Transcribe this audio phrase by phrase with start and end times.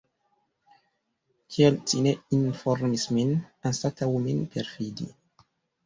[1.51, 3.37] Kial ci ne informis min,
[3.73, 5.13] anstataŭ min perfidi?